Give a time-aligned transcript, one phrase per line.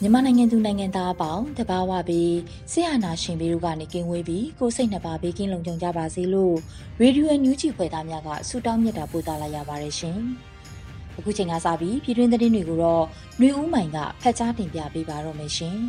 [0.00, 2.34] မြန်မာနိုင်ငံသူနိုင်ငံသားအပေါင်းတဘာဝပြီး
[2.72, 6.54] ဆရာနာရှင်ပြီးတို့ကနေကင်းဝေးပြီးကိုစိတ်နှစ်ပါးဘေးကင်းလုံခြုံကြပါစေလို့
[7.00, 10.18] ရေဒီယိုအန်ယူဂျီဖွယ်သားများကဆုတောင်းမြတ်တာပို့သလာရပါတယ်ရှင်။
[11.18, 13.04] အခုချိန်ကစပြီးပြည်တွင်းသတင်းတွေကိုတော့
[13.38, 15.76] ຫນွေဦးမိုင်ကဖတ်ကြားတင်ပြပေးပါတော့မယ်ရှင်။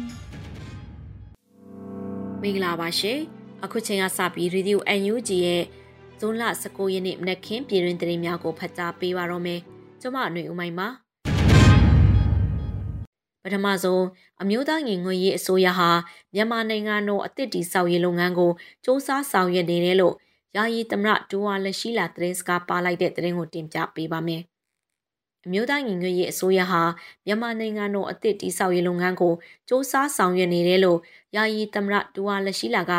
[2.42, 3.20] မင်္ဂလာပါရှင်။
[3.64, 5.64] အခုချိန်ကစပြီးရေဒီယိုအန်ယူဂျီရဲ့
[6.21, 9.61] ဇွန်လ19ရက်နေ့မနက်ခင်းပြည်တွင်သတင်းများကိုဖတ်ကြားပေးပါတော့မယ်။
[10.01, 10.89] ကျွန်မຫນွေဦးမိုင်ပါ။
[13.43, 14.05] ပထမဆုံး
[14.43, 15.91] အမျိုးသားညီညွတ်ရေးအစိုးရဟာ
[16.35, 20.15] မြန်မာနိုင်ငံတော်အသစ်တီဆောက်ရေးလုပ်ငန်းကိုစ조사ဆောင်ရွက်နေတယ်လို့
[20.57, 24.43] ယာယီသမရဒူဝါလက်ရှိလာသတင်းစကားပါလိုက်တဲ့သတင်းကိုတင်ပြပေးပါမယ်။
[25.47, 26.83] အမျိုးသားညီညွတ်ရေးအစိုးရဟာ
[27.27, 29.37] မြန်မာနိုင်ငံတော်အသစ်တီဆောက်ရေးလုပ်ငန်းကိုစ
[29.69, 30.99] 조사ဆောင်ရွက်နေတယ်လို့
[31.37, 32.93] ယာယီသမရဒူဝါလက်ရှိလာက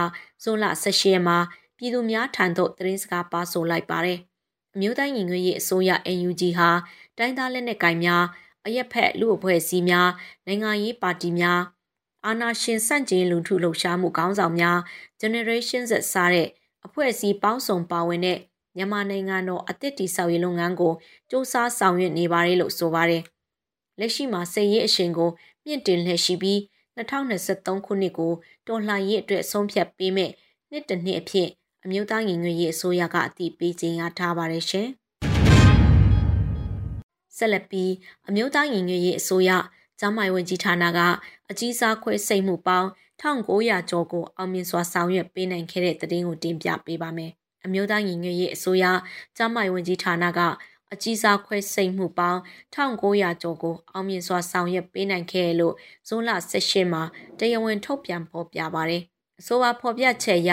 [0.44, 1.38] ဇွန်လ18ရက်မှာ
[1.79, 4.19] ပြည်သူများထံသို့သတင်းစကားပါဆိုလိုက်ပါတယ်။
[4.75, 6.71] အမျိုးသားညီညွတ်ရေးအစိုးရ NUG ဟာ
[7.19, 8.25] တိုင်းသားလက်နက်ကိုင်များ
[8.67, 10.09] အရက်ဖက်လူအဖွဲ့အစည်းများ
[10.47, 11.61] နိုင်ငံရေးပါတီများ
[12.27, 14.79] အာဏာရှင်စန့်ကျင်လူထုလှုပ်ရှားမှုခေါင်းဆောင်များ
[15.21, 16.49] Generation Z စားတဲ့
[16.87, 18.39] အဖွဲ့အစည်းပေါင်းစုံပါဝင်တဲ့
[18.77, 23.23] မြန်မာနိုင်ငံတော်အသစ်တီဆောက်ရေးလုပ်ငန်းကိုစ조사ဆောင်ရွက်နေပါတယ်လို့ဆိုပါတယ်။
[23.99, 25.31] လက်ရှိမှာစည်ရေးအရှင်ကို
[25.67, 26.59] မြင့်တင်လှည့်ရှိပြီး
[26.97, 28.33] 2023ခုနှစ်ကို
[28.67, 30.31] တော်လှန်ရေးအတွက်ဆုံးဖြတ်ပေးမဲ့
[30.71, 31.49] နှစ်တစ်နှစ်အဖြစ်
[31.89, 34.89] အမျိုးသားညီညွတ်ရေးအစိုးရကအတည်ပြုကြေညာထားပါတယ်ရှင်။
[37.37, 37.93] ဆက်လက်ပြီး
[38.29, 39.51] အမျိုးသားညီညွတ်ရေးအစိုးရ
[40.01, 41.01] ကျန်းမာရေးဝန်ကြီးဌာနက
[41.51, 42.89] အကြီးစားခွဲစိတ်မှုပေါင်း
[43.23, 47.31] 1900ကျော်ကိုအောင်မြင်စွာဆောင်ရွက်ပေးနိုင်ခဲ့တဲ့သတင်းကိုတင်ပြပေးပါမယ်။
[47.65, 48.85] အမျိုးသားညီညွတ်ရေးအစိုးရ
[49.37, 50.41] ကျန်းမာရေးဝန်ကြီးဌာနက
[50.93, 52.41] အကြီးစားခွဲစိတ်မှုပေါင်း
[52.75, 55.75] 1900ကျော်ကိုအောင်မြင်စွာဆောင်ရွက်ပေးနိုင်ခဲ့လို့
[56.09, 56.31] ဇွန်လ
[56.61, 57.03] 18မှာ
[57.39, 59.03] တရားဝင်ထုတ်ပြန်ဖော်ပြပါတယ်။
[59.41, 60.53] အဆိုပါဖော်ပြချက်အရ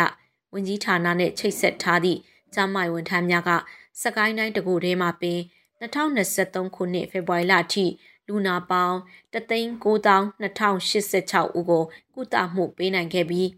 [0.54, 2.20] ဝန်ကြီးဌာနနဲ့ချိတ်ဆက်ထားသည့်
[2.54, 3.52] ကျန်းမာရေးဝန်ထမ်းများက
[4.02, 5.40] စကိုင်းတိုင်းတကူထဲမှာပင်
[5.82, 7.86] 2023ခုနှစ်ဖေဖော်ဝါရီလအထိ
[8.28, 8.98] လူနာပေါင်း
[9.34, 11.84] 3,9,2086ဦးကို
[12.14, 13.50] ကုသမှုပေးနိုင်ခဲ့ပြီး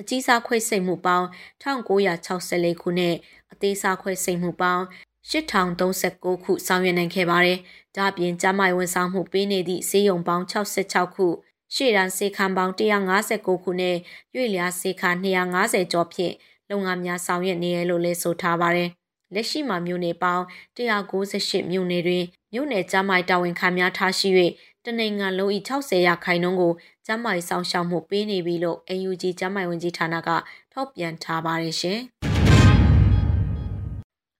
[0.00, 1.26] အကြီးစားခွဲစိတ်မှုပေါင်း
[1.62, 3.14] 1964ခုနဲ့
[3.52, 4.84] အသေးစားခွဲစိတ်မှုပေါင်း
[5.30, 7.58] 8039ခုဆောင်ရွက်နိုင်ခဲ့ပါတယ်။
[7.96, 11.26] ဒါ့အပြင်ကျန်းမာရေးဝန်ဆောင်မှုပေးနေသည့်ဈေးရုံပေါင်း66ခု
[11.74, 13.96] ရှေ့တန်းစေခန်းပေါင်း159ခုနဲ့
[14.34, 16.34] ရွေ့လျားစေခန်း250ကျော်ဖြင့်
[16.70, 18.90] လုပ်ငန်းများဆောင်ရွက်နေရလို့လည်းဆိုထားပါတယ်။
[19.34, 20.44] လက်ရှိမှာမြို့နယ်ပေါင်း
[20.76, 24.28] 198မြို့နယ်တွင်မြို့နယ်ကျန်းမာရေးတာဝန်ခံများထားရှိ၍
[24.84, 26.72] တနိုင်ငံလုံး၏60ရာခိုင်နှုန်းကို
[27.06, 30.28] ကျန်းမာရေးဆောင်ရှောက်မှုပေးနေပြီလို့ AUG ကျန်းမာရေးဝန်ကြီးဌာနက
[30.72, 31.98] ထုတ်ပြန်ထားပါတယ်ရှင်။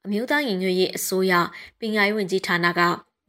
[0.04, 1.32] အမျိုးသားညီညွတ်ရေးအစိုးရ
[1.80, 2.80] ပညာရေးဝန်ကြီးဌာနက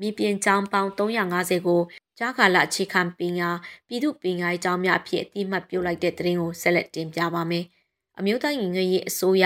[0.02, 1.82] မြေပြင်ကျောင်းပေါင်း350ကို
[2.20, 3.50] ကြားကာလအခြေခံပညာ
[3.88, 7.66] ပြည်သူပညာရေးကျောင်းများအဖြစ်အတိအမှတ်ပြုလိုက်တဲ့သတင်းကိုဆက်လက်တင်ပြပါမယ်။
[8.20, 9.46] အမျိုးသားညီညွတ်ရေးအစိုးရ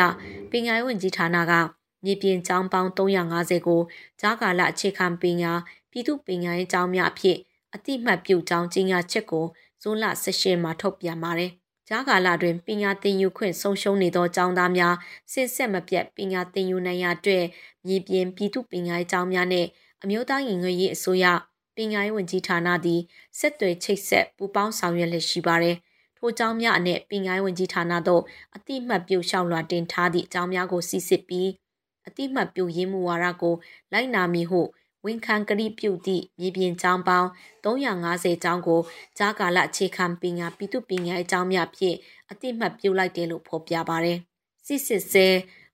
[0.51, 1.53] ပညာရေးဝန်ကြီးဌာနက
[2.05, 3.81] မြေပြင်ကျောင်းပေါင်း350ကို
[4.21, 5.51] ကြားကာလအခြေခံပညာ
[5.91, 7.37] ပြည်သူပညာရေးကျောင်းများအဖြစ်
[7.73, 9.45] အတိအမှတ်ပြုကျောင်းကြီးညာချက်ကို
[9.81, 11.51] ဇွန်လ18မှာထုတ်ပြန်ပါတယ်။
[11.87, 14.95] ကြားကာလတွင်ပညာသင်ယူခွင့်ဆုံးရှုံးနေသောကျောင်းသားများ
[15.31, 17.43] ဆင့်ဆက်မပြတ်ပညာသင်ယူနိုင်ရအတွက်
[17.87, 19.65] မြေပြင်ပြည်သူပညာရေးကျောင်းများနဲ့
[20.03, 21.25] အမျိုးသားညီညွတ်ရေးအစိုးရ
[21.75, 23.01] ပညာရေးဝန်ကြီးဌာနသည်
[23.39, 25.77] ဆက်သွယ်ချိတ်ဆက်ပူးပေါင်းဆောင်ရွက်လက်ရှိပါတယ်။
[26.17, 28.23] ထိုကျောင်းများအနက်ပညာရေးဝန်ကြီးဌာနသို့
[28.55, 31.49] အတိအမှတ်ပြုလျှောက်လွှာတင်ထားသည့်ကျောင်းများကိုစစ်စစ်ပြီး
[32.07, 33.55] အတိအမှတ်ပြုရင်းမှုဝါဒကို
[33.93, 34.61] လိုက်နာမည်ဟု
[35.05, 37.29] ဝန်ခံကတိပြုသည့်မြေပြင်ကျောင်းပေါင်း
[37.63, 38.79] 350ကျောင်းကို
[39.17, 41.95] ဂျာကာလအခြေခံပညာပြည်သူပညာအကြောင်းများဖြင့်
[42.31, 44.19] အတိအမှတ်ပြုလိုက်တယ်လို့ဖော်ပြပါရယ်
[44.65, 45.27] စစ်စစ်စဲ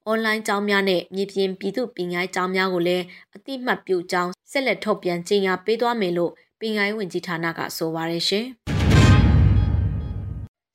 [0.10, 3.06] အွန်လိုင်းကျောင်းများနဲ့မြေပြင်ပြည်သူပညာကျောင်းများကိုလည်း
[3.36, 8.46] အတိအမှတ်ပြုကျောင်းဆက်လက်ထုတ်ပြန်ကြေညာပေးသွားမယ်လို့ပညာရေးဝန်ကြီးဌာနကဆိုပါရရှင်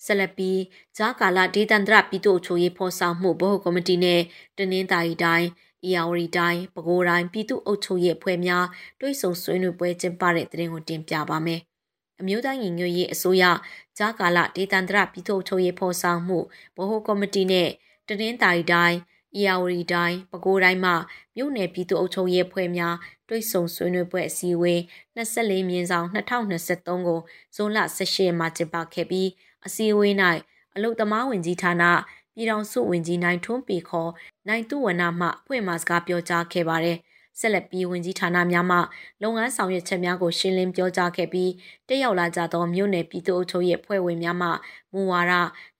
[0.05, 0.61] ဆက်လက်ပြီး
[0.96, 4.20] ဂျာကာလာဒေသန္တရပြည်သူ့အချိုရေးဖော်ဆောင်မှုဗဟိုကော်မတီနဲ့
[4.58, 5.46] တနင်္သာရီတိုင်း။
[5.84, 8.67] အီယာဝတီတိုင်းပဲခူးတိုင်းပြည်သူ့အုပ်ချုပ်ရေးအဖွဲ့များ
[9.00, 11.61] တွိတ်ဆုံဆွေးနွေးပွဲကျင်းပတဲ့တဲ့ရင်ကိုတင်ပြပါမယ်။
[12.20, 13.44] အမျိုးသားညီညွတ်ရေးအစိုးရ
[13.99, 16.38] ဂျာကာလဒေသန္တရပြည်သူ့အုပ်ချုပ်ရေးဖော်ဆောင်မှု
[16.76, 17.69] ဗဟိုကော်မတီနဲ့
[18.08, 18.99] တနင်္သာရီတိုင်း။
[19.37, 20.93] အီယာဝတီတိုင်းပဲခူးတိုင်းမှ
[21.37, 22.94] မြို့နယ်ပြည်သူ့အုပ်ချုပ်ရေးအဖွဲ့များ
[23.29, 24.81] တွိတ်ဆုံဆွေးနွေးပွဲအစည်းအဝေး
[25.17, 27.20] 24မြင်းဆောင်2023ကို
[27.56, 29.29] ဇွန်လ18ရက်မှာကျင်းပခဲ့ပြီး
[29.67, 30.14] အစည်းအဝေး၌
[30.75, 31.84] အလုတ်သမားဝင်ကြီးဌာန
[32.34, 34.11] ပြည်ထောင်စုဝင်ကြီးနိုင်ထွန်းပေခေါ်
[34.49, 36.99] နိုင်သူဝနမှအဖွဲ့မှစကားပြောကြားခဲ့ပါတယ်။
[37.40, 38.79] ဆက်လက်ပြီးဝင်ကြီးဌာနများမှ
[39.23, 41.50] လုပ်ငန်းဆောင်ရွက်ချက်များကိုရှင်းလင်းပြောကြားခဲ့ပြီး
[41.88, 44.49] တက်ရောက်လာကြသောမြို့နယ်ပြည်သူ့အုပ်ချုပ်ရေးအဖွဲ့ဝင်များမှ
[44.93, 45.32] မူဝါဒ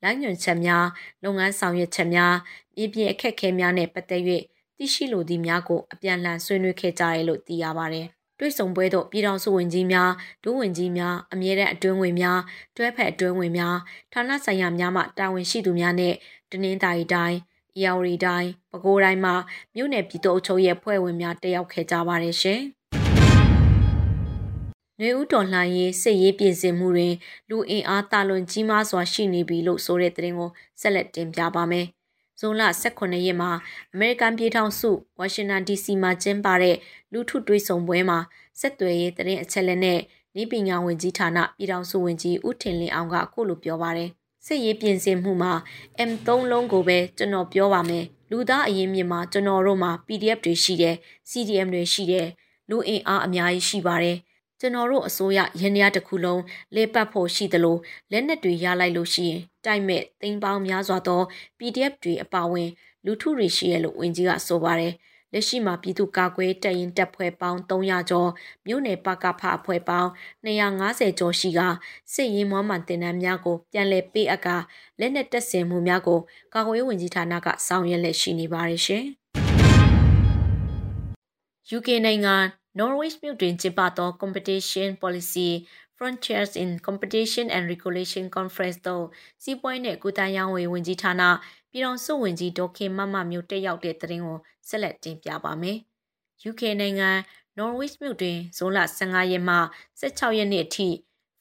[0.02, 0.87] လမ်းညွှန်ချက်များ
[1.25, 2.34] လုပ်ငန်းဆောင်ရွက်ချက်များ
[2.75, 4.22] ပြည်ပြအခက်အခဲများနဲ့ပတ်သက်၍
[4.76, 8.06] သိရှိလိုသည့်များကိုအပြန်အလှန်ဆွေးနွေးခဲ့ကြရလို့သိရပါတယ်။
[8.38, 10.10] တွေ့ဆုံပွဲသို့ပြည်ထောင်စုဝင်ကြီးများ
[10.44, 12.40] ဒုဝန်ကြီးများအမြဲတမ်းအတွင်းဝင်များ
[12.76, 13.76] တွဲဖက်အတွင်းဝင်များ
[14.12, 16.14] ဌာနဆိုင်ရာများမှတာဝန်ရှိသူများနဲ့
[16.50, 17.38] တနင်္သာရီတိုင်း။
[17.76, 19.34] အီယာဝတီတိုင်း၊ပဲခူးတိုင်းမှာ
[19.74, 22.60] မြို့နယ်ပြည်သူ့အုပ်ချုပ်ရေးအဖွဲ့ဝင်များတက်ရောက်ခဲ့ကြပါတယ်ရှင်။
[25.00, 27.14] နေဦးတော်လှန်ရေးစစ်ရေးပြင်ဆင်မှုတွင်
[27.50, 31.86] လူအင်အားတာလွန်ကြီးမားစွာရှိနေပြီလို့ဆိုတဲ့သတင်းကိုဆက်လက်တင်ပြပါမယ်။
[32.40, 33.50] ဇွန်လ18ရက်မှာ
[33.92, 36.76] အမေရိကန်ပြည်ထောင်စုဝါရှင်တန် DC မှာကျင်းပတဲ့
[37.12, 38.18] လူထုတွေးဆုံပွဲမှာ
[38.60, 40.00] ဆက်သွယ်ရေးသတင်းအချက်အလက်နဲ့
[40.36, 44.10] နေပညာဝင်ကြီးဌာနပြည်ထောင်စုဝန်ကြီးဦးထင်လင်းအောင်ကအခုလိုပြောပါရယ်။
[44.46, 45.52] စစ်ရေးပြင်ဆင်မှုမှာ
[46.10, 50.96] M3 လုံးကိုပဲကျွန်တော်ပြောပါမယ်လူသားအရင်မြင်မှာကျွန်တော်တို့မှာ PDF တွေရှိတယ်
[51.30, 52.28] CDM တွေရှိတယ်
[52.70, 54.18] လူအင်အားအများကြီးရှိပါတယ်
[54.60, 56.42] ကျွန်တော်တို့အစိုးရရင်းနှီးတစ်ခုလုံး
[56.74, 57.76] လေပတ်ဖို့ရှိသလို
[58.10, 61.22] လက်နက်တွေရလိုက်လို့ရှိရင်တိုက်မဲ့သိန်းပေါင်းများစွာသော
[61.58, 62.70] PDF တွေအပါအဝင်
[63.04, 64.94] လူထုတွေရှိရလို့ဝင်ကြီးကဆိုပါတယ်။
[65.32, 68.31] လက်ရှိမှာပြည်သူ့ကာကွယ်တပ်ရင်တပ်ဖွဲ့ပေါင်း300ကျော်
[68.67, 70.11] မြို့နယ်ပကဖအဖွဲ့ပေါင်း
[70.46, 71.61] 250ကျော်ရှိက
[72.12, 74.49] စစ်ရေးမွမ်းမံတင်နန်းများကိုပြန်လည်ပေးအပ်က
[75.00, 76.20] လက်နက်တပ်ဆင်မှုများကို
[76.55, 79.05] ကာကွယ်ဝင်ကြီးဌာနကဆောင်ရွက်လက်ရှိနေပါတယ်ရှင်။
[81.76, 82.35] UK နိုင်ငံ
[82.78, 85.49] Norwich မြို့တွင်ကျင်းပသော Competition Policy
[85.96, 89.05] Frontiers in Competition and Regulation Conference သို့
[89.43, 91.23] စီးပွားရေးနဲ့ကုသရေးဝန်ကြီးဌာန
[91.72, 94.38] ပြည်ထောင်စုဝန်ကြီးဒေါက်ခင်မမမျိုးတက်ရောက်တဲ့သတင်းကို
[94.69, 95.78] ဆက်လက်တင်ပြပါမယ်။
[96.50, 97.10] UK နိုင်ငံ
[97.58, 99.56] Norwich မြို့တွင်ဇွန်လ15ရက်မှ
[100.00, 100.88] 16ရက်နေ့အထိ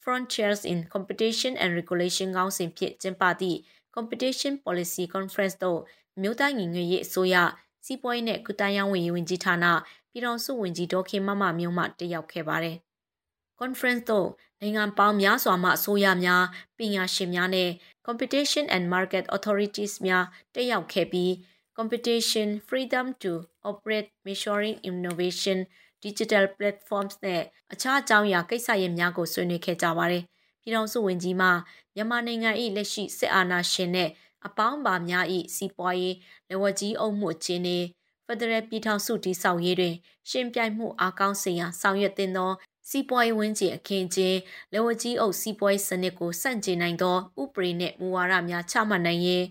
[0.02, 3.58] Frontiers in Competition and Regulation ကောင်းစဉ်ဖြင့်ကျင်းပသည့်
[3.96, 5.80] Competition Policy Conference သို့
[6.22, 7.36] မြို့သားညီညွတ်ရေးအစိုးရ
[7.84, 9.66] စီးပွားရေးနဲ့ကုသရေးဝန်ကြီးဝန်ကြီးဌာန
[10.10, 12.76] ပြည်ထောင်စုဝန်ကြီးဒေါက်ခင်မမမျိုးမှတက်ရောက်ခဲ့ပါတယ်။
[13.60, 14.28] conference သို့
[14.62, 16.44] နိုင်ငံပေါင်းများစွာမှအစိုးရများ
[16.78, 17.70] ပညာရှင်များနဲ့
[18.06, 20.24] competition and market authorities များ
[20.54, 21.30] တက်ရောက်ခဲ့ပြီး
[21.78, 23.32] competition freedom to
[23.70, 25.58] operate measuring innovation
[26.04, 27.42] digital platforms နဲ့
[27.72, 30.22] အခြားအကြောင်းအရာကိစ္စရပ်များကိုဆွေးနွေးခဲ့ကြပါတယ်။
[30.62, 31.48] ပြည်ထောင်စုဝန်ကြီးမှ
[31.94, 34.08] မြန်မာနိုင်ငံ၏လက်ရှိစစ်အာဏာရှင်နဲ့
[34.46, 35.24] အပေါင်းပါများ၏
[35.54, 36.16] စီးပွားရေး
[36.48, 37.86] လက်ဝကြီးအုပ်မှုခြင်းနှင့်
[38.26, 39.94] ဖက်ဒရယ်ပြည်ထောင်စုတည်ဆောက်ရေးတွင်
[40.30, 42.50] ရှင်ပြိုင်မှုအားကောင်းစေရန်ဆောင်ရွက်သင့်သော
[42.88, 44.38] စီးပွားရေးဝန်းကျင်အခင်းကျင်း
[44.72, 49.42] လက်ဝကြီးအုပ်စီးပွားရေးစနစ်ကိုစန့်ကျင်နိုင်သောဥပဒေနှင့်မူဝါဒများချမှတ်နိုင်ရေး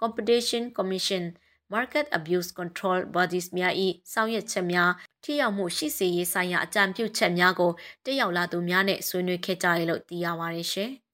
[0.00, 1.24] Competition Commission
[1.74, 3.74] Market Abuse Control Bodies များ၏
[4.12, 4.90] ဆောင်ရွက်ချက်များ
[5.22, 7.72] ထိရောက်မှုရှိစေရေးဆိုင်ရာအကြံပြုချက်များကို
[8.04, 10.90] တက်ရောက်လာသူများနဲ့ဆွေးနွေးခဲ့ကြရလို့သိရပါတယ်ရှင်။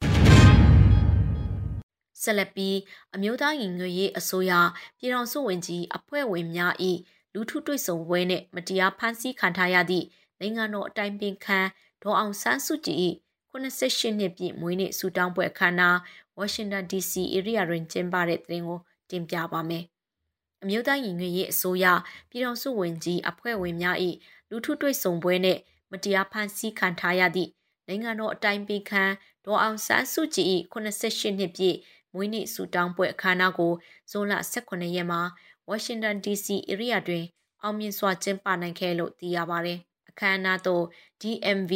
[2.22, 2.76] ဆက်လက်ပြီး
[3.14, 4.52] အမျိုးသားညီညွတ်ရေးအစိုးရ
[4.98, 6.74] ပြည်ထောင်စုဝန်ကြီးအဖွဲ့ဝင်များ၏
[7.34, 10.06] လူထုတွေ့ဆုံပွဲနှင့်မတရားဖမ်းဆီးခံထားရသည့်
[10.44, 11.60] နိုင်ငံတော်အတိုင်ပင်ခံ
[12.02, 12.98] ဒေါ်အောင်ဆန်းစုကြည်၏
[13.52, 15.98] 88နှစ်ပြည့်မွေးနေ့ဆုတောင်းပွဲအခမ်းအနား
[16.36, 19.84] ဝါရှင်တန် DC area တွင်ကျင်းပတဲ့တဲ့ရင်ကိုတင်ပြပါမယ်။
[20.62, 21.86] အမျိုးသားညီညွတ်ရေးအစိုးရ
[22.30, 23.96] ပြည်ထောင်စုဝန်ကြီးအဖွဲ့ဝင်များ၏
[24.50, 25.60] လူထုတွေ့ဆုံပွဲနှင့်
[25.90, 27.50] မတရားဖမ်းဆီးခံထားရသည့်
[27.88, 29.04] နိုင်ငံတော်အတိုင်ပင်ခံ
[29.44, 31.76] ဒေါ်အောင်ဆန်းစုကြည်၏88နှစ်ပြည့်
[32.14, 33.72] မွေးနေ့ဆုတောင်းပွဲအခမ်းအနားကို
[34.10, 35.20] ဇွန်လ18ရက်မှာ
[35.68, 37.24] ဝါရှင်တန် DC area တွင်
[37.62, 39.80] အောင်မြင်စွာကျင်းပနိုင်ခဲ့လို့သိရပါတယ်။
[40.14, 40.84] အခမ်းအနားသို့
[41.22, 41.72] DMV,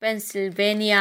[0.00, 1.00] Pennsylvania,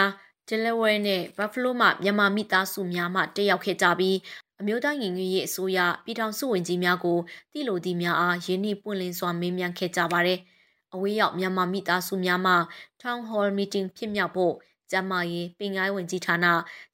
[0.50, 4.18] Delaware နဲ့ Buffalo မှမြန်မာမိသားစုများမှတက်ရောက်ခဲ့ကြပြီး
[4.60, 7.18] အမျိုးသားညီညွတ်ရေးအစိုးရပြည်ထောင်စုဝန်ကြီးများကို
[7.54, 10.40] တိလိုသည့်များအားယင်းနှိပွင့်လင်းစွာမေးမြန်းခဲ့ကြပါတယ်။
[10.94, 12.54] အဝေးရောက်မြန်မာမိသားစုများမှ
[13.02, 14.54] Town Hall Meeting ဖြစ်မြောက်ဖို့
[14.92, 16.46] ကျမရေးပင်ကိုင်းဝင်ကြီးဌာန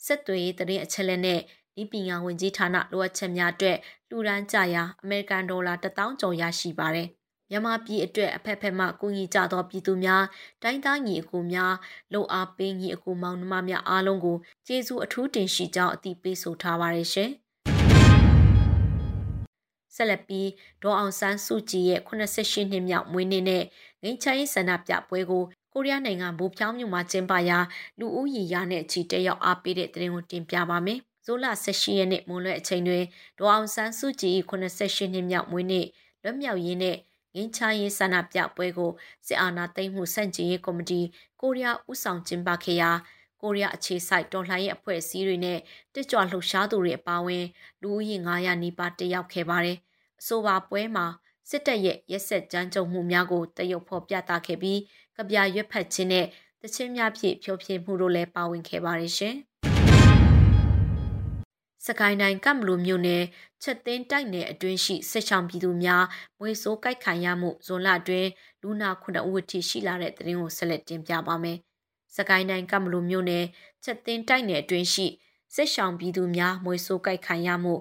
[0.06, 1.40] ဆက်သွယ်ရေးတရင်အချက်လက်နဲ့
[1.82, 3.78] ဤပညာဝင်ကြီးဌာနလိုအပ်ချက်များအတွက်
[4.10, 7.10] လူဒန်းကြရာအမေရိကန်ဒေါ်လာ1000ကျော်ရရှိပါတယ်။
[7.50, 10.24] မြန်မာပြည်အတွက်အဖက်ဖက်မှကူညီကြသောပြည်သူများ
[10.64, 11.74] တိုင်းသားညီအကိုများ
[12.14, 14.38] လုံအားပေးညီအကိုမောင်နှမများအားလုံးကို
[14.68, 17.30] ကျေးဇူးအထူးတင်ရှိကြောင်းအသိပေးဆိုထားပါတယ်ရှင်။
[19.96, 20.50] ဆက်လက်ပြီး
[20.84, 23.64] ဒေါ်အောင်ဆန်းစုကြည်ရဲ့88နှစ်မြောက်မွေးနေ့နဲ့
[24.04, 27.60] ငိမ့်ချရေးဆန္ဒပြပွဲကိုကိုရီးယားနိုင်ငံဘူဖြောင်းမြို့မှာကျင်းပရာ
[28.00, 33.04] လူဦးရေရာနဲ့ချီတက်ရောက်အားပေးတဲ့တဲ့ရင်ကိုတင်ပြပါမယ်။ဇိုလ18ရက်နေ့မွန်းလွဲအချိန်တွင်
[33.40, 35.86] ဒေါ်အောင်ဆန်းစုကြည်88နှစ်မြောက်မွေးနေ့
[36.24, 36.98] လွတ်မြောက်ရေးနဲ့
[37.36, 38.92] ငင်းချရေးဆန္ဒပြပွဲကို
[39.28, 41.02] စစ်အာဏာသိမ်းမှုစန့်ကျင်ရေးကော်မတီ
[41.42, 42.92] ကိုရီးယားဥဆောင်ကျင်းပခဲ့ရာ
[43.42, 45.60] ကိုရီးယားအခြေစိုက်တော်လှန်ရေးအဖွဲ့အစည်းတွေနဲ့
[45.94, 47.46] တက်ကြွလှုပ်ရှားသူတွေအပါအဝင်
[47.82, 49.78] လူဦးရေ900နီးပါးတက်ရောက်ခဲ့ပါတယ်။
[50.20, 51.06] အဆိုပါပွဲမှာ
[51.50, 54.80] စစ်တပ်ရဲ့ရက်ဆက်ကြမ်းကြုတ်မှုများကိုတရုတ်ဖော်ပြသခဲ့ပြီး
[55.18, 56.26] ကဗျာရွက်ဖက်ခြင်းနဲ့
[56.62, 59.36] တချင်းများဖြင့်ဖြိုးဖြင်းမှုတို့လည်းပါဝင်ခဲ့ပါတယ်ရှင်။
[61.86, 63.24] စကိုင်းတိုင်းကမ်ဘလူမြို့နယ်
[63.64, 66.04] ချက်သိန်းတိုက်နယ်အတွင်းရှိစစ်ဆောင်ပြည်သူများ
[66.40, 68.30] မွေဆိုးကြိုက်ခံရမှုဇွန်လအတွင်း
[68.62, 71.58] လူနာခုနှစ်ဦးထိရှိလာတဲ့တဲ့ရင်ကိုဆက်လက်တင်ပြပါမယ်။
[72.16, 73.46] စကိုင်းတိုင်းကမ်ဘလူမြို့နယ်
[73.84, 75.06] ချက်သိန်းတိုက်နယ်အတွင်းရှိ
[75.56, 77.74] စစ်ဆောင်ပြည်သူများမွေဆိုးကြိုက်ခံရမှု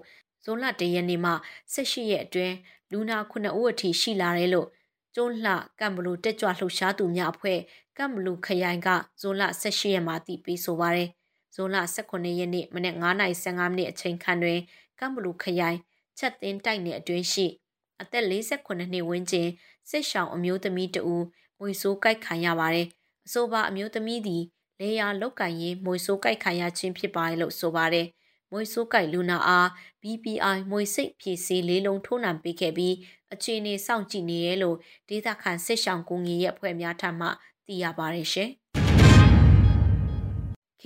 [0.45, 1.33] ဇွန်လတရက်နေ့မှ
[1.75, 2.55] 18ရက်အတွင်း
[2.93, 4.69] လူနာခုနှစ်ဦးထိရှိလာတယ်လို့
[5.15, 7.59] ကျွန်းလှကမ်ဘလူတက်ကြွလှုပ်ရှားသူများအဖွဲ့
[7.97, 8.89] ကမ်ဘလူခရိုင်က
[9.21, 11.11] ဇွန်လ18ရက်မှာတည်ပြီးဆိုပါရယ်။
[11.57, 14.61] ဇွန်လ18ရက်နေ့မနက်9:15မိနစ်အချိန်ခန့်တွင်
[14.99, 15.79] ကမ်ဘလူခရိုင်
[16.19, 17.47] ချက်သင်းတိုက်နယ်အတွင်းရှိ
[18.03, 19.49] အသက်48နှစ်ဝန်းကျင်
[19.91, 21.25] စစ်ရှောင်းအမျိုးသမီးတဦး
[21.59, 22.87] မွေဆိုးကြိုက်ခံရပါတယ်။
[23.27, 24.43] အဆိုပါအမျိုးသမီးသည်
[24.81, 28.07] လေယာလောက်ကင်ရင်မွေဆိုးကြိုက်ခံရခြင်းဖြစ်ပါတယ်လို့ဆိုပါတယ်။
[28.53, 29.69] မွေဆိုးကြိုက်လူနာအား
[30.03, 32.95] BPI မွေစိတ်ဖြည့်ဆေးလေးလုံးထိုးနှံပေးခဲ့ပြီး
[33.33, 34.77] အခြေအနေစောင့်ကြည့်နေရလို့
[35.09, 37.29] ဒေသခံစစ်ရှောင်းကူငီရဲ့အဖွဲ့များထံမှ
[37.67, 38.51] သိရပါတယ်ရှင်။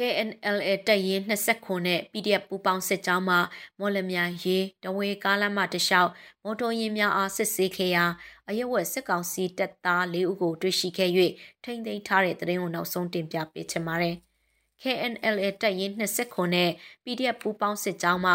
[0.00, 3.37] KNLA တပ်ရင်း29နဲ့ PDF ပူးပေါင်းစစ်ကြောင်းမှ
[3.78, 6.11] မော်လမြိုင်ရေးတဝေကားလမ်းမတလျှောက်
[6.42, 8.04] မော်တော်ယာဉ်များအားစစ်ဆေးခဲ့ရာ
[8.49, 11.11] အရက်ဝက်စစ်ကောင်စီတပ်သား၄ဦးကိုတွေ့ရှိခဲ့၍
[11.64, 14.16] ထိမ့်သိမ်းထားတဲ့တရင်ကိုနောက်ဆုံးတင်ပြပေးချင်ပါတယ်။
[14.83, 16.71] KNLA တပ်ရင်း29နဲ့
[17.04, 18.33] PDF ပူးပေါင်းစစ်ကြောင်းမှ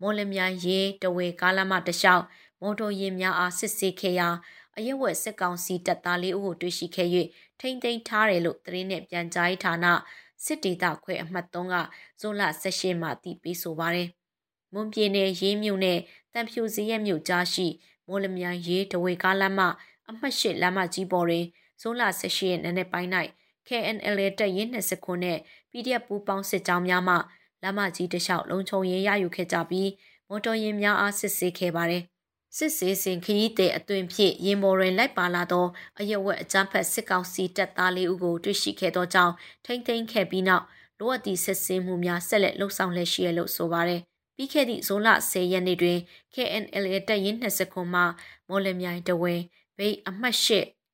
[0.00, 2.24] မော်လမြိုင်ရေးတဝေကားလမ်းမတလျှောက်
[2.60, 4.28] မော်တော်ယာဉ်များအားစစ်ဆေးခဲ့ရာ
[4.76, 7.08] အရက်ဝက်စစ်ကောင်စီတပ်သား၄ဦးကိုတွေ့ရှိခဲ့၍
[7.60, 9.86] ထိမ့်သိမ်းထားတယ်လို့သတင်းနဲ့ပြန်ကြားရေးဌာန
[10.44, 11.74] စစ်ဒေသခွဲအမှတ်3က
[12.20, 12.42] ဇွန်လ
[12.72, 14.08] 18မှာတည်ပြီးဆိုပါတယ်။
[14.72, 15.98] မွန်ပြည်နယ်ရေးမြို့နဲ့
[16.32, 17.66] တန်ဖြူစရက်မြို့ကြားရှိ
[18.08, 19.60] မော်လမြိုင်ရေးတဝေကားလမ်းမ
[20.08, 21.44] အမှတ်၈လမ်းမကြီးပေါ်တွင်
[21.80, 23.10] ဇွန်လ18ရက်နေ့နေ့ပိုင်း၌
[23.68, 25.38] KNL တပ်ရင်း20ခုနဲ့
[25.70, 27.14] PDF ပူးပေါင်းစစ်ကြောင်းများမှ
[27.62, 29.90] လမ်းမကြီးတစ်လျှောက်လုံခြုံရေးရယူခဲ့ကြပြီး
[30.28, 32.02] မော်တော်ယာဉ်များအားစစ်ဆေးခဲ့ပါတယ်။
[32.56, 35.66] စစ်ဆေးစဉ်ခရီးသည်အသွင်ဖြင့်ရင်ပေါ်တွင်လိုက်ပါလာသော
[36.00, 40.64] အရက်ဝက်အကြမ်းဖက်စစ်ကောင်စီတပ်သားလေးဦးကိုတွေ့ရှိခဲ့သောကြောင့်ထိမ့်သိမ်းခဲ့ပြီးနောက်
[40.98, 44.00] လိုအပ်သည့်စစ်ဆေးမှုများဆက်လက်လှုပ်ဆောင်လည်ရှိရလို့ဆိုပါတယ်။
[44.36, 45.98] ပြီးခဲ့သည့်ဇွန်လ10ရက်နေ့တွင်
[46.34, 48.00] KNL တပ်ရင်း20ခုမှ
[48.48, 49.42] မော်လမြိုင်တဝင်း
[49.78, 50.48] ဘိတ်အမှတ်၈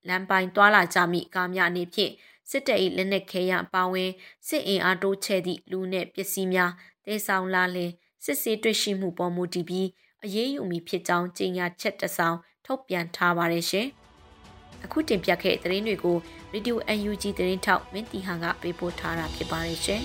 [0.08, 2.12] လမ်းပိုင်းတွာလာကြမိကားများအနေဖြင့်
[2.50, 4.10] စစ်တပ်၏လက်နက်ခဲယမ်းအပါအဝင်
[4.46, 6.72] စစ်အင်အားတိုးချဲ့သည့်လူနှင့်ပစ္စည်းများ
[7.06, 7.90] တေဆောင်လာလင်
[8.24, 9.88] စစ်ဆေးတွေ့ရှိမှုပေါ်မူတည်ပြီး
[10.24, 13.86] အရေးယူမိဖြစ်ကြောင်းကြေညာချက်တစ်စောင်ထုတ်ပြန်ထားပါတယ်ရှင်။
[14.84, 16.16] အခုတင်ပြခဲ့တဲ့သတင်းတွေကို
[16.52, 16.74] Radio
[17.08, 20.02] UNG သတင်းထောက်မင်းတီဟန်ကပေးပို့ထားတာဖြစ်ပါတယ်ရှင်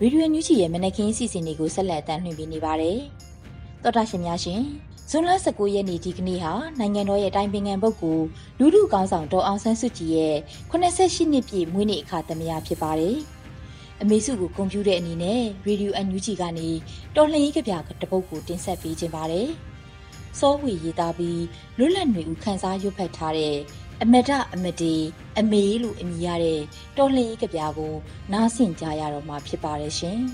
[0.00, 2.98] ရေဒီယိုညူချီရဲ့မနက်ခင်းစီစဉ်တွေကိုဆက်လက်တင်ပြနေပါတယ်။
[3.82, 4.62] တော်တာရှင်များရှင်
[5.10, 8.26] ဇွန်လ19ရက်နေ့ဒီကနေ့ဟာနိုင်ငံတော်ရဲ့တိုင်ပင်ခံပုဂ္ဂိုလ်
[8.58, 10.36] လူထုကောင်းဆောင်ဒေါ်အောင်ဆန်းစုကြည်ရဲ့
[10.70, 13.16] 88နှစ်ပြည့်မွေးနေ့အခါသမယဖြစ်ပါတယ်။
[14.02, 16.68] အမေစုကိုဂုဏ်ပြုတဲ့အနေနဲ့ရေဒီယိုအန်ယူဂျီကနေ
[17.16, 17.72] တော်လှန်ရေးကြပြ
[18.02, 19.48] တပုတ်ကိုတင်ဆက်ပေးခြင်းပါတယ်။
[20.38, 21.42] စောဝေရေးသားပြီး
[21.78, 23.56] လွတ်လပ်နေဦးခန်းစားရွတ်ဖတ်ထားတဲ့
[24.02, 24.94] အမဒအမဒီ
[25.38, 26.60] အမေလို့အမည်ရတဲ့
[26.96, 27.94] တော်လှန်ရေးကြပြကို
[28.32, 30.20] နားဆင်ကြရတော့မှာဖြစ်ပါတယ်ရှင်။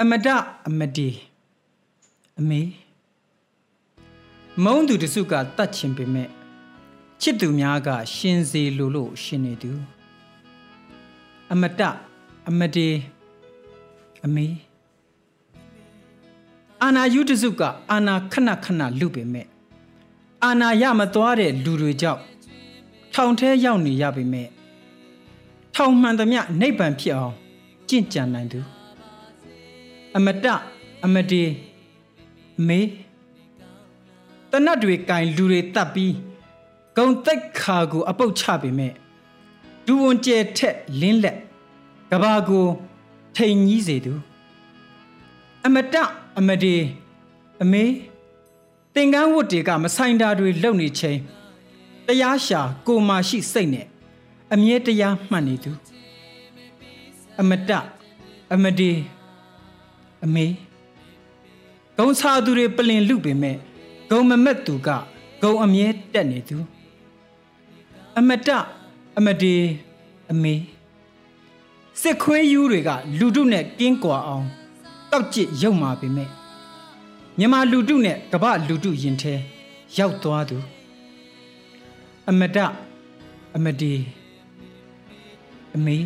[0.00, 0.26] အမဒ
[0.68, 1.10] အမဒီ
[2.38, 2.60] အမေ
[4.64, 6.28] မုံသူတစုကတတ်ချင်ပေမဲ့
[7.20, 9.72] ချစ်သူများက ရှင်စေလိုလို့ရှင်နေသူ
[11.52, 11.80] အမတ
[12.48, 12.88] အမတေ
[14.24, 14.46] အမေ
[16.82, 19.46] အာနာယုတစုကအာနာခဏခဏလူပေမဲ့
[20.44, 22.22] အာနာရမသွားတဲ့လူတွေကြောင့်
[23.14, 24.48] ထောင်ထဲရောက်နေရပေမဲ့
[25.74, 27.34] ထောင်မှန်သမျှနိဗ္ဗာန်ဖြစ်အောင်
[27.88, 28.60] ကြင့်ကြံနိုင်သူ
[30.16, 30.46] အမတ
[31.04, 31.71] အမတေအ
[32.68, 32.80] မေ
[34.50, 36.14] တနတ်တွေကင်လူတွေတတ်ပြီး
[36.96, 38.92] ဂုံတိတ်ခါကိုအပုတ်ချပေမဲ့
[39.86, 41.38] ဒူဝန်ကျဲထက်လင်းလက်
[42.10, 42.66] ကဘာကို
[43.36, 44.12] ထိန်ကြီးစေသူ
[45.64, 45.94] အမတ
[46.38, 46.76] အမဒီ
[47.62, 47.84] အမေ
[48.94, 51.20] သင်္ကန်းဝတ်တွေကမဆိုင်တာတွေလုံနေချင်း
[52.06, 53.86] တရားရှာကိုမရှိစိတ်နဲ့
[54.52, 55.72] အမြဲတရားမှတ်နေသူ
[57.40, 57.70] အမတ
[58.52, 58.90] အမဒီ
[60.24, 60.46] အမေ
[61.98, 63.56] ဂုံစာသူတွေပလင်လူပေမဲ့
[64.10, 64.88] ဂုံမမက်သူက
[65.42, 66.56] ဂုံအမြဲတက်နေသူ
[68.18, 68.48] အမတ
[69.18, 69.54] အမဒီ
[70.32, 70.54] အမေ
[72.00, 74.46] စစ်ခွေးယူတွေကလူတုနဲ့ကင်းကွာအောင်
[75.10, 76.28] တောက်ကျစ်ရုံမာပေမဲ့
[77.38, 79.34] မြမလူတုနဲ့ကပလူတုရင်ထဲ
[79.98, 80.56] ရောက်သွားသူ
[82.28, 82.58] အမတ
[83.56, 83.92] အမဒီ
[85.74, 85.96] အအမေ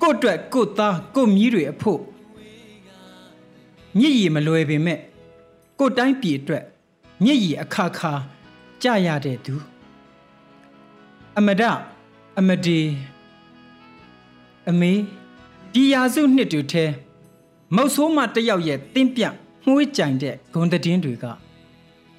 [0.00, 2.00] ကို့အတွက်ကို့သားကို့မြီးတွေအဖို့
[3.98, 4.98] မြည်ရည်မလွယ်ပေမဲ့
[5.78, 6.64] ကို့တိုင်းပြည်အတွက်
[7.24, 8.12] မြည်ရည်အခါခါ
[8.82, 9.54] ကြရတဲ့သူ
[11.38, 11.62] အမဒ
[12.38, 12.80] အမဒီ
[14.70, 14.92] အမေ
[15.72, 16.84] ဒီယာစုနှစ်တူထဲ
[17.74, 19.22] မုတ်ဆိုးမတယောက်ရဲ့တင်းပြ
[19.66, 21.26] မှုေးကြိုင်တဲ့ဂုံတည်င်းတွေက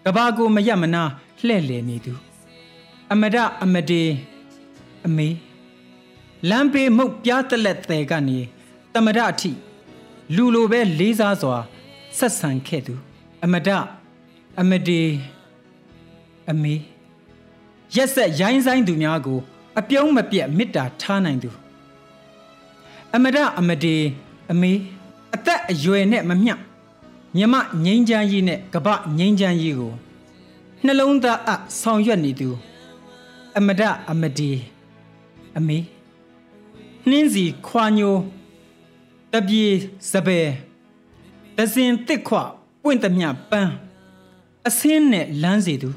[0.05, 1.03] ကဘာကိုမရမနာ
[1.45, 2.13] လှဲ့လေနေသူ
[3.11, 4.03] အမဒအမဒီ
[5.05, 5.27] အမေ
[6.49, 8.39] လမ်းပေမုတ်ပြားတလက်သေးကနေ
[8.93, 9.51] တမဒအထိ
[10.33, 11.57] လူလိုပဲလေးစားစွာ
[12.17, 12.93] ဆက်ဆံခဲ့သူ
[13.43, 13.69] အမဒ
[14.59, 15.01] အမဒီ
[16.51, 16.75] အမေ
[17.95, 19.39] ရက်ဆက်ရိုင်းဆိုင်သူများကို
[19.79, 21.49] အပြုံးမပြတ်မေတ္တာထားနိုင်သူ
[23.15, 23.95] အမဒအမဒီ
[24.51, 24.71] အမေ
[25.35, 26.53] အသက်အရွယ်နဲ့မမျှ
[27.35, 29.93] မြမငိမ့်ချမ်းကြီးနဲ့ကပငိမ့်ချမ်းကြီးကို
[30.85, 32.49] နှလုံးသားအဆောင်ရွက်နေသူ
[33.57, 34.51] အမဒအမဒီ
[35.57, 35.77] အမေ
[37.09, 38.15] နှင်းစီခွာညို
[39.35, 39.65] တပြေ
[40.11, 40.47] စပယ်
[41.57, 42.35] တစင်တစ်ခွ
[42.83, 43.73] ပွင့်တမြပန်း
[44.67, 45.89] အစင်းနဲ့လမ်းစီသူ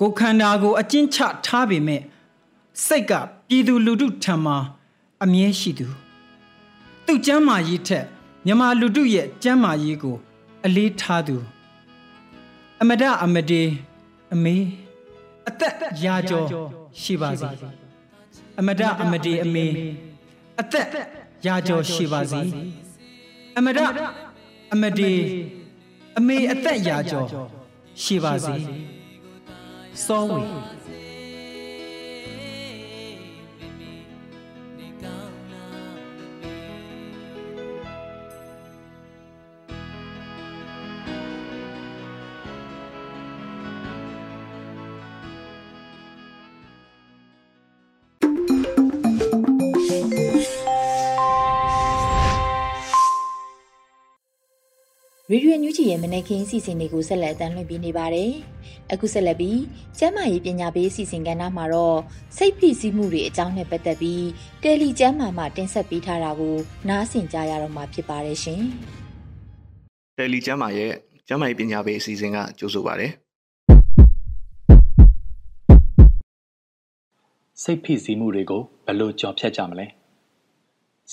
[0.00, 2.02] ကိုခန္ဓာကိုအကျဉ်းချထားပေမဲ့
[2.86, 3.12] စိတ်က
[3.48, 4.56] ပြည်သူလူထုထံမှာ
[5.22, 5.86] အမြဲရှိသူ
[7.06, 8.04] သူ့ကျမ်းမာရေးထက်
[8.46, 10.16] မြမလူထုရဲ့ကျမ်းမာရေးကို
[10.64, 11.36] အလေးထားသူ
[12.80, 13.62] အမဒအမဒီ
[14.34, 14.56] အမေ
[15.48, 15.72] အသက်
[16.04, 16.46] ရာကျော်
[17.00, 17.48] ရှိပါစေ
[18.58, 19.66] အမဒအမဒီအမေ
[20.60, 20.86] အသက်
[21.46, 22.40] ရာကျော်ရှိပါစေ
[23.58, 23.78] အမဒ
[24.72, 25.12] အမဒီ
[26.18, 27.26] အမေအသက်ရာကျော်
[28.02, 28.56] ရှိပါစေ
[30.04, 30.42] စောဝေ
[55.32, 58.32] ရေဒီယိုညူဂျီရဲ့မနက်ခင်းစီစဉ်တွေကိုဆက်လက်အသံလွှင့်ပေးနေပါတယ်။
[58.92, 59.60] အခုဆက်လက်ပြီး
[59.98, 61.98] ကျမ်းမာရေးပညာပေးစီစဉ်ကဏ္ဍမှာတော့
[62.36, 64.26] စိတ်ဖိစီးမှုတွေအကြောင်းနဲ့ပတ်သက်ပြီး
[64.62, 66.56] တယ်လီကျမ်းမာမှာတင်ဆက်ပေးထားတာကို
[66.88, 68.62] နားဆင်ကြရတော့မှာဖြစ်ပါတယ်ရှင်
[70.16, 70.92] တယ်လီကျမ်းမာရဲ့
[71.28, 73.08] ကျမ်းမာရေးပညာပေးအစီအစဉ်ကကြိုဆိုပါရစေ
[77.62, 79.86] စိတ်ဖိစီးမှုတွေကိုဘယ်လိုကြော်ဖြတ်ကြမလဲ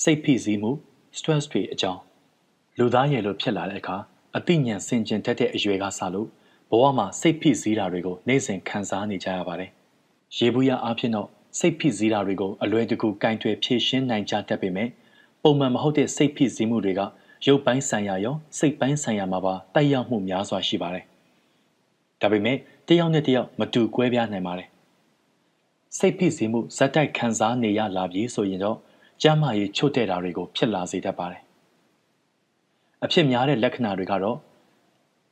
[0.02, 0.70] စိတ်ဖိစီးမှု
[1.18, 2.00] stress တွေအကြောင်း
[2.78, 3.96] လူသားရဲ့လိုဖြစ်လာတဲ့အခါ
[4.36, 6.28] အသိဉာဏ်စင်ကြင်တတ်တဲ့အရွယ်ကစလို့
[6.70, 9.70] ဘဝမှာစိတ်ဖိစီးတာတွေကိုနေ့စဉ်ခံစားနေကြရပါတယ်
[10.36, 14.88] ရေဘူးရအားဖြင့်တော့စိတ်ဖိစီးတာတွေကိုအလွယ်တကူကင်တွယ်ဖြေရှင်းနိုင်ကြတတ်ပေမဲ့
[15.42, 17.00] ပုံမှန်မဟုတ်တဲ့စိတ်ဖိစီးမှုတွေက
[17.46, 21.04] ရုပ်ပိုင်းဆိုင်ရာရောစိတ်ပိုင်းဆိုင်ရာမှာပါတိုက်ရောက်မှုများစွာရှိပါတယ်
[22.20, 22.56] ဒါပေမဲ့
[22.88, 24.68] တယောက်နဲ့တယောက်မတူကွဲပြားနိုင်ပါတယ်
[25.98, 28.78] စိတ်ဖိစီးမှုဇက်တိုက်ခံစားနေရလာပြီဆိုရင်တော့
[29.22, 31.42] ကျမ်းမာရေးချို့တဲ့တာတွေကိုဖြစ်လာစေတတ်ပါတယ်။
[33.04, 34.36] အဖြစ်များတဲ့လက္ခဏာတွေကတော့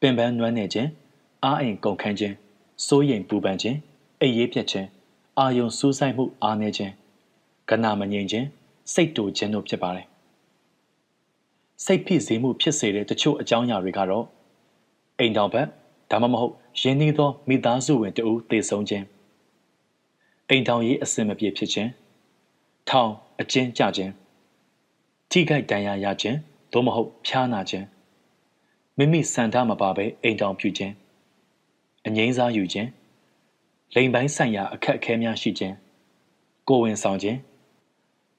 [0.00, 0.88] ပင်ပန်းနွမ်းနယ်ခြင်း၊
[1.44, 2.34] အားအိမ်ကုန်ခန်းခြင်း၊
[2.86, 3.76] စိုးရိမ်ပူပန်ခြင်း၊
[4.20, 4.86] အိပ်ရေးပြတ်ခြင်း၊
[5.38, 6.92] အာယုံစူးစိုက်မှုအားနည်းခြင်း၊
[7.70, 8.46] ကနာမငြိမ်ခြင်း၊
[8.92, 10.06] စိတ်တူခြင်းတို့ဖြစ်ပါတယ်။
[11.84, 14.24] စိတ်ဖိစီးမှုဖြစ်စေတဲ့တချို့အကြောင်းအရာတွေကတော့
[15.18, 15.66] အိမ်တောင်ဘက်
[16.10, 19.04] ဒါမှမဟုတ်ရင်းနှီးသောမိသားစုဝင်တဦးသေဆုံးခြင်း
[20.48, 21.90] အိမ်ထောင်ရေးအဆင်မပြေဖြစ်ခြင်း
[22.88, 24.12] ထောင်အကျဉ်းကျခြင်း
[25.30, 26.38] ထိခိုက်ဒဏ်ရာရခြင်း
[26.72, 27.86] သို့မဟုတ်ဖျားနာခြင်း
[28.98, 30.94] မိမိစံထားမပါဘဲအိမ်ထောင်ပြုခြင်း
[32.06, 32.88] အငိမ့်စားယူခြင်း
[33.94, 35.74] လိမ်ပိုင်းဆိုင်ရာအခက်အခဲများရှိခြင်း
[36.68, 37.38] ကိုဝင်ဆောင်ခြင်း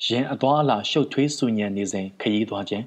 [0.08, 2.86] ရင်အသွားအလာရှုပ်ထွေးဆူညံနေစဉ်ခရီးသွားခြင်း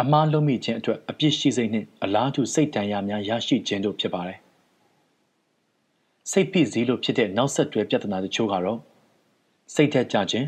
[0.00, 4.38] အမားလုံးမိခြင်းအတွက်အပြစ်ရှိစိတ်နှင့်အလားတူစိတ်တန်ရာများရရှိခြင်းတို့ဖြစ်ပါတယ်
[6.30, 8.78] စိတ်ဖိစီးလို့ဖြစ်တဲ့နောက်ဆက်တွဲပြဿနာတချို့ကတော့
[9.74, 10.46] စိတ်ထက်ကြခြင်း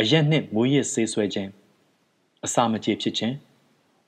[0.00, 1.50] အရက်နှင့်မူရစ်ဆေးဆွဲခြင်း
[2.46, 3.34] အစာမကြေဖြစ်ခြင်း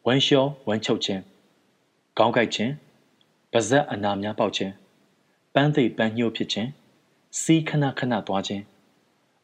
[0.07, 1.22] ဝမ်းလျှောဝမ်းချုပ်ခြင်း
[2.18, 2.72] ခေါင်းကိုက်ခြင်း
[3.53, 4.72] ပါးစပ်အနာများပေါက်ခြင်း
[5.55, 6.68] ပန်းသိပ်ပန်းညှို့ဖြစ်ခြင်း
[7.40, 8.62] စီးခဏခဏသွားခြင်း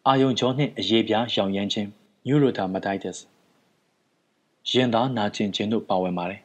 [0.07, 1.89] အာယုံကြောနှင့်အရေးပြားရောင်ရမ်းခြင်း
[2.27, 3.19] neurodermatitis
[4.71, 6.41] ရင်သားနာကျင်ခြင်းတို့ပါဝင်ပါတယ်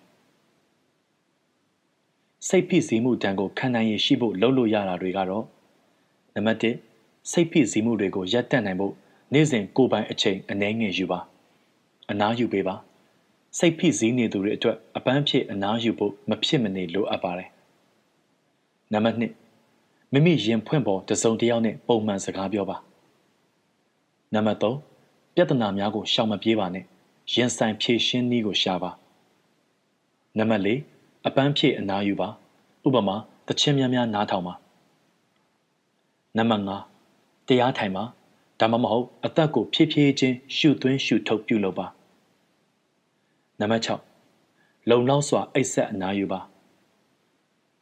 [2.48, 5.46] စိတ်ဖိစီးမှုတန်ကိုခံနိုင်ရရှိဖို့လုပ်လို့ရတာတွေကတော့
[6.34, 6.60] နံပါတ်
[7.00, 8.94] 1စိတ်ဖိစီးမှုတွေကိုရပ်တန့်နိုင်ဖို့
[9.34, 11.20] နေ့စဉ်ကိုယ်ပိုင်အချိန်အနည်းငယ်ယူပါ
[12.10, 12.76] အနားယူပေးပါ
[13.58, 17.50] စိတ်ဖိစီးနေသူတွေအတွက်အပန်းဖြေအနားယူဖို့မဖြစ်မနေလိုအပ်ပါတယ်
[18.94, 22.78] နံပါတ်2မိမိရင်ဖွင့်ပေါ်တစုံတယောက်နဲ့ပုံမှန်စကားပြောပါ
[24.34, 26.86] နံပါတ်3ပြဿနာများကိုရှောင်မပြေးပါနဲ့
[27.34, 28.92] ရင်ဆိုင်ဖြေရှင်းနည်းကိုရှာပါ
[30.38, 30.64] နံပါတ်
[30.98, 32.30] 4အပန်းဖြည့်အနားယူပါ
[32.88, 33.16] ဥပမာ
[33.48, 34.54] တချင်းများများနားထောင်ပါ
[36.38, 36.64] နံပါတ်
[37.08, 38.04] 5တရားထိုင်ပါ
[38.60, 41.88] ဒါမှမဟုတ်အသက်ကိုဖြည်းဖြည်းချင်းရှုသွင်းရှုထုတ်ပြုလုပ်ပါ
[43.60, 46.40] နံပါတ်6လုံလောက်စွာအိတ်ဆက်အနားယူပါ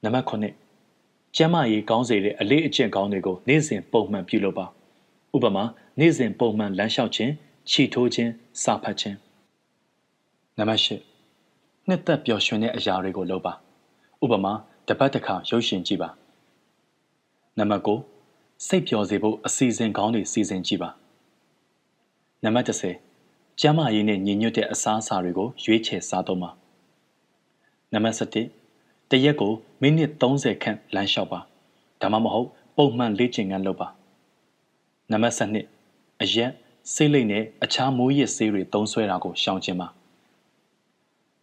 [0.03, 4.65] နံပါတ်9ကျန်းမာရေးကောင်းစေတဲ့အလေးအကျင့်ကောင်းတွေကိုနေ့စဉ်ပုံမှန်ပြုလုပ်ပါ
[5.35, 5.63] ဥပမာ
[5.99, 7.31] နေ့စဉ်ပုံမှန်လမ်းလျှောက်ခြင်း
[7.69, 8.31] ခြိထိုးခြင်း
[8.63, 9.17] စာဖတ်ခြင်း
[10.57, 10.87] နံပါတ်10
[11.87, 13.53] နှစ်သက်ပျော်ရွှင်တဲ့အရာတွေကိုလုပ်ပါ
[14.23, 14.53] ဥပမာ
[14.87, 16.09] တပတ်တစ်ခါရုပ်ရှင်ကြည့်ပါ
[17.57, 20.89] နံပါတ်9စိတ်ပျော်စေဖို့အစီအစဉ်ကောင်းတွေစီစဉ်ကြည့်ပါ
[22.43, 23.06] နံပါတ်10
[23.61, 26.49] ကျန်းမာရေးနဲ့ညီညွတ်တဲ့အစားအစာတွေကိုရွေးချယ်စားသုံးပါ
[27.93, 28.15] နံပါတ်
[28.61, 31.39] 7တရက်ကိုမိနစ်30ခန့်လမ်းလျှောက်ပါ
[32.01, 33.87] ဒါမှမဟုတ် ပုံမှန်လေ့ကျင့်ခန်းလုပ်ပါ
[35.11, 36.51] နံပါတ်7အရက်
[36.93, 39.87] ဆေးလိပ်နဲ့အခြားမိုးရစ်ဆေးတွေသုံးစွဲတာကိုရှောင်ကျဉ်ပါ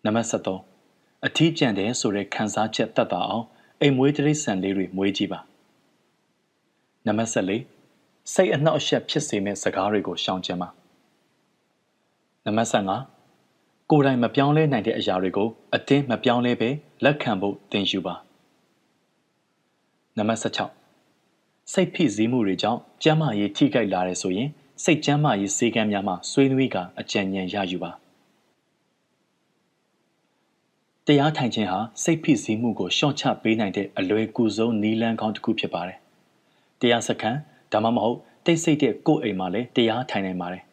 [0.05, 3.45] နံပါတ်73အထီးကျန်တယ်ဆိုတဲ့ခံစားချက်တတ်တာအောင်
[3.81, 5.41] အိမ်မွေးတိရစ္ဆာန်လေးတွေမွေးကြည့်ပါ
[7.07, 10.71] နံပါတ်14စိတ်အနှောက်အယှက်ဖြစ်စေမယ့်စကားတွေကိုရှောင်ကျဉ်ပါ
[12.47, 16.71] နံပါတ်15ကိုယ်တိုင်မပြောင်းလဲနိုင်တဲ့အရာတွေကိုအတင်းမပြောင်းလဲပဲ
[17.05, 18.15] လက်ခံဖို့သင်ယူပါ
[20.17, 24.49] နံပါတ်16စိတ်ဖိစီးမှုတွေကြောင့်ကျန်းမာရေးထိခိုက်လာတယ်ဆိုရင်
[24.85, 27.91] စိတ်ကျန်းမာရေးစေကမ်းများမှဆွေးနွေးကအကြံဉာဏ်ရယူပါ
[31.07, 35.99] တရားထိုင်ခြင်းဟာစိတ်ဖိစီးမှုကိုရှော့ချပေးနိုင်တဲ့အလွယ်ကူဆုံးနည်းလမ်းကောင်းတစ်ခုဖြစ်ပါတယ်
[36.81, 37.39] တရားစခန်း
[37.73, 40.64] ဒါမှမဟုတ်တိတ်ဆိတ်တဲ့ကိုယ်အိမ်မှာလည်းတရားထိုင်နိုင်ပါတယ်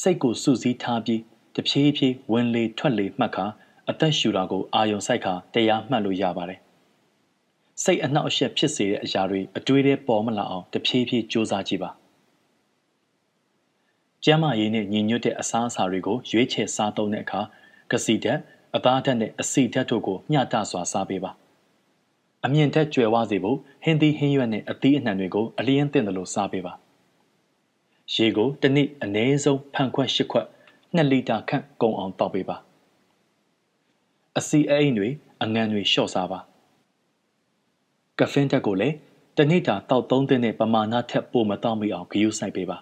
[0.00, 1.20] စိတ်ကိုစူးစီးထားပြီး
[1.56, 3.46] တဖြည်းဖြည်းဝင်လေထွက်လေမှတ်ခါ
[3.90, 6.60] အသက်ရှူတာကိုအာယုံစိုက်ခါတရားမှတ်လို့ရပါတယ်
[7.82, 11.90] စိတ်အနှောက်အယှက်ဖြစ်စေတဲ့အရာတွေအတွေးထဲပေါ်မလာအောင်တဖြည်းဖြည်းစူးစမ်းကြည့်ပါ
[14.24, 17.40] ကျမ်းမာရေးနဲ့ညီညွတ်တဲ့အစားအစာတွေကိုရွေးချယ်စားသုံးတဲ့အခါ
[17.90, 18.40] ကစီဓာတ်
[18.76, 21.30] အသားဓာတ်နဲ့အဆီဓာတ်တို့ကိုမျှတစွာစားပေးပါ
[22.44, 26.72] အမြင့်ထက်ကျွယ်ဝစေဖို့ဟင်းသီးဟင်းရွက်နဲ့အသီးအနှံတွေကိုအလျင်းသင့်တယ်လို့စားပေးပါ
[28.12, 30.46] ရေကိုတစ်နည်းအနည်းဆုံးဖန်ခွက်၈ခွက်
[30.96, 32.56] 2လီတာခန့်ကုန်အောင်တောက်ပေးပါ
[34.38, 35.08] အစီအအိမ်တွေ
[35.42, 36.38] အငံတွေလျှော့စားပါ
[38.18, 38.94] ကဖင်းတက်ကိုလည်း
[39.36, 42.78] တနေ့တာတောက်သုံးသင်းတဲ့ပမာဏထက်ပိုမတောက်မိအောင်ဂရုစိုက်ပေးပါ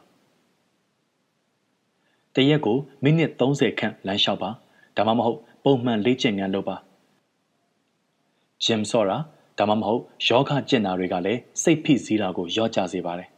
[2.34, 4.50] တရက်ကိုမိနစ်30ခန့်လမ်းလျှောက်ပါ
[4.96, 6.76] ဒါမှမဟုတ်ပုံမှန်လေ့ကျင့်ခန်းလုပ်ပါ
[8.64, 9.18] ရင်စော့တာ
[9.58, 13.31] ဒါမှမဟုတ်ယောဂကျင့်တာတွေကလည်းစိတ်ဖိစီးတာကိုရော့ကျစေပါတယ်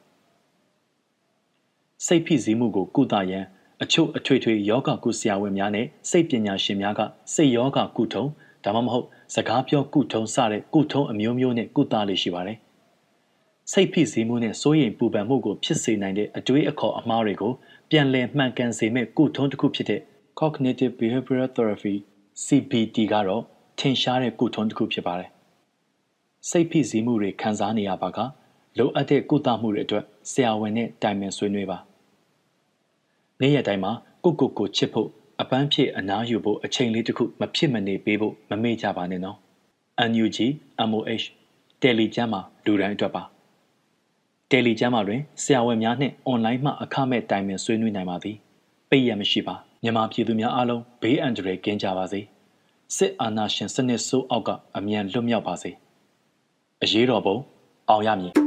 [2.07, 3.45] စိတ်ဖိစီးမှုကိုကုသရန်
[3.83, 7.01] အချို့အထွေထွေယောဂကုဆရာဝန်များနဲ့စိတ်ပညာရှင်များက
[7.35, 8.25] စိတ်ယောဂကုထုံ
[8.64, 12.59] ဒါမှမဟုတ်စကားပြောကုထုံစတဲ့ကုထုံအမျိုးမျိုးနဲ့ကုသလေးရှိပါတယ်
[13.73, 17.53] စိတ်ဖိစီးမှုနဲ့စိုးရိမ်ပူပန်မှုကိုဖြစ်စေနိုင်တဲ့အတွေးအခေါ်အမှားတွေကို
[17.90, 20.01] ပြန်လည်မှန်ကန်စေမယ့်ကုထုံတစ်ခုဖြစ်တဲ့
[20.40, 21.95] Cognitive Behavioral Therapy
[22.45, 23.43] CBT ကတော့
[23.79, 25.31] ထင်ရှားတဲ့ကုထုံးတစ်ခုဖြစ်ပါတယ်။
[26.51, 28.19] စိတ်ဖိစီးမှုတွေခံစားနေရပါက
[28.79, 31.79] လိုအပ်တဲ့ကုသမှုတွေအတွက်ဆရာဝန်နဲ့တိုင်ပင်ဆွေးနွေးပါ။
[33.40, 33.92] နေ့ရက်တိုင်းမှာ
[34.25, 35.09] ကိုကိုကိုချစ်ဖို့
[35.40, 39.37] အပန်းဖြည့်အနားယူဖို့အချိန်လေးတစ်ခုမဖြစ်မနေပေးဖို့မမေ့ကြပါနဲ့နော်။
[40.11, 40.38] NUG
[40.90, 41.25] MOH
[41.83, 43.23] တယ်လီကျမ်းမှာလူတိုင်းအတွက်ပါ။
[44.51, 48.37] တယ်လီကျမ်းမှာတွင်ဆရာဝန်များနှင့်အွန်လိုင်းမှအခမဲ့တိုင်ပင်ဆွေးနွေးနိုင်ပါသည်။
[48.90, 52.20] ပိတ်ရမရှိပါ။မြန်မာပြည်သူများအားလုံးဘေးအန္တရာယ်ကင်းကြပါစေ
[52.97, 55.70] စစ်အာဏာရှင်စနစ်ဆိုးအောက်ကအမြန်လွတ်မြောက်ပါစေ
[56.83, 57.37] အရေးတော်ပုံ
[57.90, 58.43] အောင်ရမည်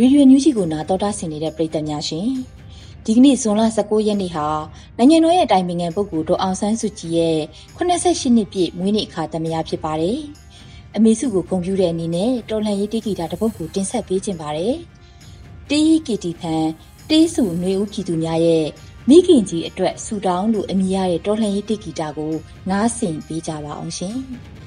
[0.00, 2.28] ရေဒီယိုညူးဂျီကိုနာတော်တာဆင်နေတဲ့ပရိသတ်များရှင်
[3.04, 4.46] ဒီကနေ့ဇွန်လ19ရက်နေ့ဟာ
[4.98, 7.38] နိုင်ငံတော်ရဲ့အတိုင်ပင်ခံပုဂ္ဂိုလ်ဒေါ်အောင်ဆန်းစုကြည်ရဲ့
[7.76, 10.18] 88နှစ်ပြည့်မွေးနေ့အခါသမယဖြစ်ပါတယ်။
[10.96, 14.74] အမေစုကိုဂုဏ်ပြုတဲ့အနေနဲ့တော်လှန်ရေးတေးဂီတာတစ်ပုဒ်ကိုတင်ဆက်ပေးခြင်းပါတယ်။
[15.70, 16.66] တေးဟီကီတီဖန်
[17.10, 18.66] တေးစုຫນွေဦးပြည်သူများရဲ့
[19.08, 22.32] မိခင်ကြီးအတွက်ဆူတောင်းလို့အမည်ရတဲ့တော်လှန်ရေးတေးဂီတာကို
[22.70, 24.16] နားဆင်ပေးကြပါအောင်ရှင်။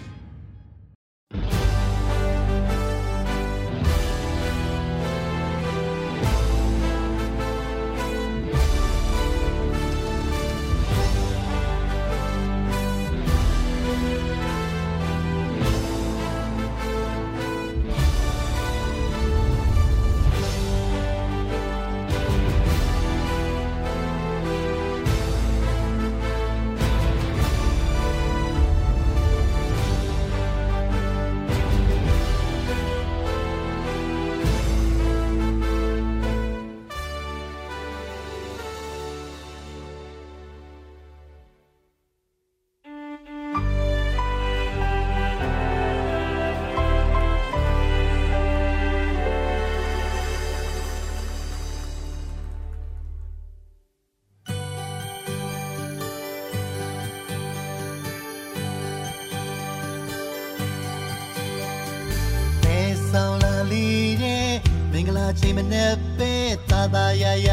[65.74, 65.86] ne
[66.18, 66.32] pe
[66.70, 67.53] ta da ya ya